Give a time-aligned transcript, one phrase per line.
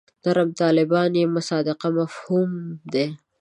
[0.23, 2.49] نرم طالبان بې مصداقه مفهوم
[2.93, 3.05] دی.